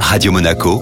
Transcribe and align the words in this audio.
Radio 0.00 0.32
Monaco, 0.32 0.80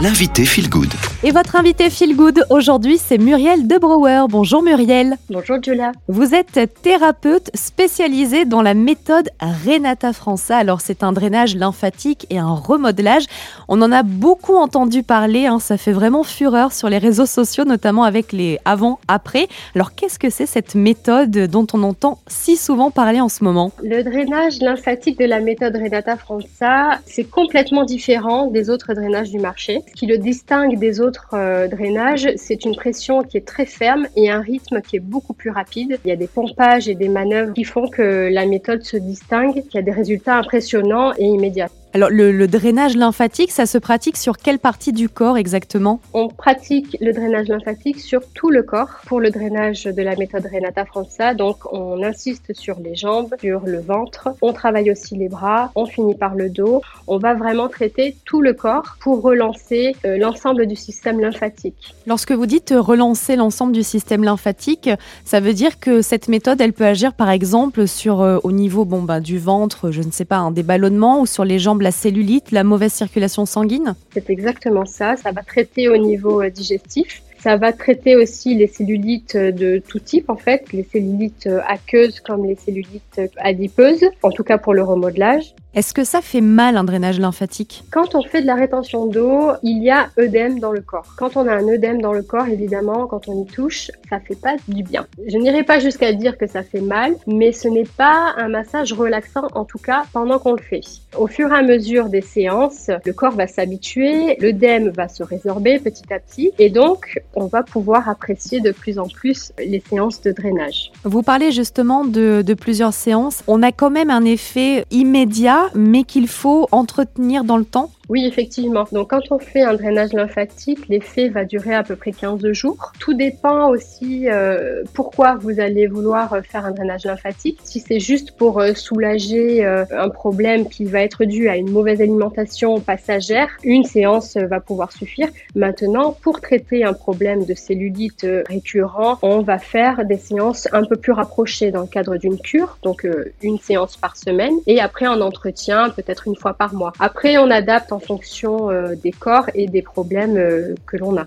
l'invité 0.00 0.44
Feel 0.44 0.68
Good. 0.68 0.92
Et 1.22 1.30
votre 1.30 1.56
invité 1.56 1.88
Feel 1.88 2.14
Good 2.14 2.44
aujourd'hui, 2.50 2.98
c'est 2.98 3.16
Muriel 3.16 3.66
Debrouwer. 3.66 4.24
Bonjour 4.28 4.62
Muriel. 4.62 5.16
Bonjour 5.30 5.56
Julia. 5.62 5.92
Vous 6.06 6.34
êtes 6.34 6.60
thérapeute 6.82 7.50
spécialisée 7.54 8.44
dans 8.44 8.60
la 8.60 8.74
méthode 8.74 9.30
Renata 9.40 10.12
França. 10.12 10.58
Alors 10.58 10.82
c'est 10.82 11.02
un 11.02 11.12
drainage 11.12 11.56
lymphatique 11.56 12.26
et 12.28 12.36
un 12.36 12.52
remodelage. 12.52 13.24
On 13.68 13.80
en 13.80 13.90
a 13.90 14.02
beaucoup 14.02 14.56
entendu 14.56 15.02
parler, 15.02 15.46
hein. 15.46 15.60
ça 15.60 15.78
fait 15.78 15.92
vraiment 15.92 16.24
fureur 16.24 16.72
sur 16.72 16.90
les 16.90 16.98
réseaux 16.98 17.26
sociaux, 17.26 17.64
notamment 17.64 18.04
avec 18.04 18.32
les 18.32 18.58
avant-après. 18.66 19.48
Alors 19.74 19.94
qu'est-ce 19.94 20.18
que 20.18 20.28
c'est 20.28 20.46
cette 20.46 20.74
méthode 20.74 21.30
dont 21.30 21.66
on 21.72 21.82
entend 21.82 22.18
si 22.26 22.56
souvent 22.56 22.90
parler 22.90 23.22
en 23.22 23.30
ce 23.30 23.42
moment? 23.42 23.72
Le 23.82 24.02
drainage 24.02 24.60
lymphatique 24.60 25.18
de 25.18 25.24
la 25.24 25.40
méthode 25.40 25.74
Renata 25.74 26.16
França, 26.16 27.00
c'est 27.06 27.24
complètement 27.24 27.84
différent 27.84 28.48
des 28.48 28.68
autres 28.68 28.92
drainages 28.92 29.30
du 29.30 29.38
marché. 29.38 29.82
Ce 29.86 29.92
qui 29.92 30.06
le 30.06 30.18
distingue 30.18 30.78
des 30.78 31.00
autres 31.00 31.30
euh, 31.32 31.68
drainages, 31.68 32.28
c'est 32.36 32.64
une 32.64 32.76
pression 32.76 33.22
qui 33.22 33.36
est 33.36 33.46
très 33.46 33.66
ferme 33.66 34.06
et 34.16 34.30
un 34.30 34.40
rythme 34.40 34.80
qui 34.80 34.96
est 34.96 35.00
beaucoup 35.00 35.32
plus 35.32 35.50
rapide. 35.50 35.98
Il 36.04 36.08
y 36.08 36.12
a 36.12 36.16
des 36.16 36.26
pompages 36.26 36.88
et 36.88 36.94
des 36.94 37.08
manœuvres 37.08 37.54
qui 37.54 37.64
font 37.64 37.88
que 37.88 38.28
la 38.30 38.46
méthode 38.46 38.82
se 38.82 38.96
distingue, 38.96 39.62
qui 39.68 39.78
a 39.78 39.82
des 39.82 39.92
résultats 39.92 40.36
impressionnants 40.36 41.12
et 41.18 41.24
immédiats. 41.24 41.70
Alors 41.96 42.10
le, 42.10 42.46
drainage 42.46 42.94
lymphatique, 42.94 43.50
ça 43.50 43.64
se 43.64 43.78
pratique 43.78 44.18
sur 44.18 44.36
quelle 44.36 44.58
partie 44.58 44.92
du 44.92 45.08
corps 45.08 45.38
exactement? 45.38 45.98
On 46.12 46.28
pratique 46.28 46.94
le 47.00 47.14
drainage 47.14 47.48
lymphatique 47.48 48.00
sur 48.00 48.20
tout 48.34 48.50
le 48.50 48.62
corps 48.62 49.00
pour 49.06 49.18
le 49.18 49.30
drainage 49.30 49.84
de 49.84 50.02
la 50.02 50.14
méthode 50.14 50.44
Renata 50.44 50.84
Franza. 50.84 51.32
Donc 51.32 51.56
on 51.72 52.02
insiste 52.02 52.52
sur 52.52 52.78
les 52.80 52.96
jambes, 52.96 53.34
sur 53.40 53.62
le 53.64 53.80
ventre, 53.80 54.28
on 54.42 54.52
travaille 54.52 54.90
aussi 54.90 55.16
les 55.16 55.30
bras, 55.30 55.72
on 55.74 55.86
finit 55.86 56.14
par 56.14 56.34
le 56.34 56.50
dos. 56.50 56.82
On 57.06 57.16
va 57.16 57.32
vraiment 57.32 57.68
traiter 57.68 58.14
tout 58.26 58.42
le 58.42 58.52
corps 58.52 58.98
pour 59.00 59.22
relancer 59.22 59.96
euh, 60.04 60.18
l'ensemble 60.18 60.66
du 60.66 60.76
système 60.76 61.18
lymphatique. 61.18 61.94
Lorsque 62.06 62.32
vous 62.32 62.44
dites 62.44 62.74
relancer 62.76 63.36
l'ensemble 63.36 63.72
du 63.72 63.82
système 63.82 64.22
lymphatique, 64.22 64.90
ça 65.24 65.40
veut 65.40 65.54
dire 65.54 65.80
que 65.80 66.02
cette 66.02 66.28
méthode, 66.28 66.60
elle 66.60 66.74
peut 66.74 66.84
agir 66.84 67.14
par 67.14 67.30
exemple 67.30 67.88
sur 67.88 68.20
euh, 68.20 68.36
au 68.42 68.52
niveau 68.52 68.84
bon 68.84 69.00
bah, 69.00 69.20
du 69.20 69.38
ventre, 69.38 69.90
je 69.90 70.02
ne 70.02 70.10
sais 70.10 70.26
pas, 70.26 70.36
un 70.36 70.50
déballonnement 70.50 71.22
ou 71.22 71.24
sur 71.24 71.46
les 71.46 71.58
jambes 71.58 71.85
la 71.86 71.92
cellulite, 71.92 72.50
la 72.50 72.64
mauvaise 72.64 72.92
circulation 72.92 73.46
sanguine 73.46 73.94
C'est 74.12 74.28
exactement 74.28 74.86
ça. 74.86 75.14
Ça 75.16 75.30
va 75.30 75.44
traiter 75.44 75.88
au 75.88 75.96
niveau 75.96 76.42
euh, 76.42 76.50
digestif. 76.50 77.22
Ça 77.38 77.56
va 77.56 77.72
traiter 77.72 78.16
aussi 78.16 78.56
les 78.56 78.66
cellulites 78.66 79.36
euh, 79.36 79.52
de 79.52 79.80
tout 79.88 80.00
type 80.00 80.28
en 80.28 80.34
fait, 80.36 80.72
les 80.72 80.82
cellulites 80.82 81.46
euh, 81.46 81.60
aqueuses 81.68 82.18
comme 82.18 82.44
les 82.44 82.56
cellulites 82.56 83.20
adipeuses, 83.36 84.04
en 84.24 84.32
tout 84.32 84.42
cas 84.42 84.58
pour 84.58 84.74
le 84.74 84.82
remodelage. 84.82 85.54
Est-ce 85.76 85.92
que 85.92 86.04
ça 86.04 86.22
fait 86.22 86.40
mal 86.40 86.78
un 86.78 86.84
drainage 86.84 87.20
lymphatique? 87.20 87.84
Quand 87.90 88.14
on 88.14 88.22
fait 88.22 88.40
de 88.40 88.46
la 88.46 88.54
rétention 88.54 89.04
d'eau, 89.04 89.50
il 89.62 89.82
y 89.82 89.90
a 89.90 90.08
œdème 90.18 90.58
dans 90.58 90.72
le 90.72 90.80
corps. 90.80 91.12
Quand 91.18 91.36
on 91.36 91.46
a 91.46 91.52
un 91.52 91.68
œdème 91.68 92.00
dans 92.00 92.14
le 92.14 92.22
corps, 92.22 92.48
évidemment, 92.48 93.06
quand 93.06 93.28
on 93.28 93.42
y 93.42 93.44
touche, 93.44 93.90
ça 94.08 94.18
fait 94.18 94.40
pas 94.40 94.56
du 94.68 94.82
bien. 94.82 95.06
Je 95.28 95.36
n'irai 95.36 95.64
pas 95.64 95.78
jusqu'à 95.78 96.14
dire 96.14 96.38
que 96.38 96.46
ça 96.46 96.62
fait 96.62 96.80
mal, 96.80 97.14
mais 97.26 97.52
ce 97.52 97.68
n'est 97.68 97.84
pas 97.84 98.32
un 98.38 98.48
massage 98.48 98.94
relaxant 98.94 99.48
en 99.52 99.66
tout 99.66 99.76
cas 99.76 100.04
pendant 100.14 100.38
qu'on 100.38 100.52
le 100.52 100.62
fait. 100.62 100.80
Au 101.14 101.26
fur 101.26 101.52
et 101.52 101.54
à 101.54 101.62
mesure 101.62 102.08
des 102.08 102.22
séances, 102.22 102.90
le 103.04 103.12
corps 103.12 103.34
va 103.34 103.46
s'habituer, 103.46 104.38
l'œdème 104.40 104.88
va 104.88 105.08
se 105.08 105.22
résorber 105.24 105.78
petit 105.78 106.10
à 106.10 106.20
petit 106.20 106.52
et 106.58 106.70
donc 106.70 107.20
on 107.34 107.48
va 107.48 107.62
pouvoir 107.62 108.08
apprécier 108.08 108.60
de 108.60 108.72
plus 108.72 108.98
en 108.98 109.08
plus 109.08 109.52
les 109.58 109.82
séances 109.86 110.22
de 110.22 110.32
drainage. 110.32 110.90
Vous 111.04 111.20
parlez 111.20 111.52
justement 111.52 112.06
de, 112.06 112.40
de 112.40 112.54
plusieurs 112.54 112.94
séances. 112.94 113.42
On 113.46 113.62
a 113.62 113.72
quand 113.72 113.90
même 113.90 114.08
un 114.08 114.24
effet 114.24 114.86
immédiat 114.90 115.65
mais 115.74 116.04
qu'il 116.04 116.28
faut 116.28 116.68
entretenir 116.72 117.44
dans 117.44 117.56
le 117.56 117.64
temps 117.64 117.90
oui, 118.08 118.24
effectivement. 118.24 118.84
Donc, 118.92 119.10
quand 119.10 119.22
on 119.30 119.38
fait 119.38 119.62
un 119.62 119.74
drainage 119.74 120.12
lymphatique, 120.12 120.88
l'effet 120.88 121.28
va 121.28 121.44
durer 121.44 121.74
à 121.74 121.82
peu 121.82 121.96
près 121.96 122.12
15 122.12 122.52
jours. 122.52 122.92
Tout 123.00 123.14
dépend 123.14 123.68
aussi 123.70 124.28
euh, 124.28 124.84
pourquoi 124.94 125.34
vous 125.34 125.58
allez 125.58 125.88
vouloir 125.88 126.36
faire 126.44 126.64
un 126.64 126.70
drainage 126.70 127.04
lymphatique. 127.04 127.58
Si 127.64 127.80
c'est 127.80 127.98
juste 127.98 128.32
pour 128.32 128.60
euh, 128.60 128.74
soulager 128.74 129.64
euh, 129.64 129.84
un 129.90 130.08
problème 130.08 130.68
qui 130.68 130.84
va 130.84 131.00
être 131.00 131.24
dû 131.24 131.48
à 131.48 131.56
une 131.56 131.70
mauvaise 131.70 132.00
alimentation 132.00 132.78
passagère, 132.78 133.48
une 133.64 133.82
séance 133.82 134.36
va 134.36 134.60
pouvoir 134.60 134.92
suffire. 134.92 135.28
Maintenant, 135.56 136.12
pour 136.12 136.40
traiter 136.40 136.84
un 136.84 136.92
problème 136.92 137.44
de 137.44 137.54
cellulite 137.54 138.24
récurrent, 138.48 139.18
on 139.22 139.40
va 139.40 139.58
faire 139.58 140.04
des 140.04 140.18
séances 140.18 140.68
un 140.72 140.84
peu 140.84 140.94
plus 140.94 141.12
rapprochées 141.12 141.72
dans 141.72 141.80
le 141.80 141.86
cadre 141.88 142.16
d'une 142.16 142.38
cure, 142.38 142.78
donc 142.82 143.06
une 143.42 143.58
séance 143.58 143.96
par 143.96 144.16
semaine, 144.16 144.54
et 144.66 144.80
après 144.80 145.06
un 145.06 145.20
entretien 145.20 145.90
peut-être 145.90 146.28
une 146.28 146.36
fois 146.36 146.54
par 146.54 146.74
mois. 146.74 146.92
Après, 147.00 147.38
on 147.38 147.50
adapte 147.50 147.92
en 147.96 147.98
fonction 147.98 148.70
euh, 148.70 148.94
des 148.94 149.10
corps 149.10 149.48
et 149.54 149.66
des 149.66 149.82
problèmes 149.82 150.36
euh, 150.36 150.74
que 150.86 150.96
l'on 150.98 151.16
a. 151.16 151.24